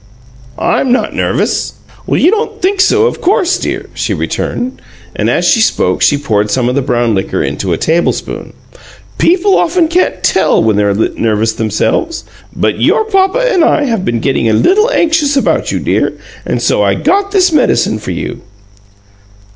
[0.57, 1.73] "I'm not nervous."
[2.07, 4.81] "You don't think so, of course, dear," she returned,
[5.15, 8.53] and, as she spoke, she poured some of the brown liquor into a tablespoon.
[9.19, 12.23] "People often can't tell when they're nervous themselves;
[12.55, 16.13] but your Papa and I have been getting a little anxious about you, dear,
[16.47, 18.41] and so I got this medicine for you."